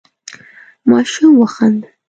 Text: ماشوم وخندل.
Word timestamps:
ماشوم 0.89 1.33
وخندل. 1.41 1.89